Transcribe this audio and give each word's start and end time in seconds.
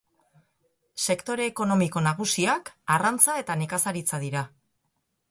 Sektore 1.07 1.43
ekonomiko 1.49 2.01
nagusiak 2.07 2.71
arrantza 2.95 3.35
eta 3.43 3.57
nekazaritza 3.63 4.21
dira. 4.25 4.43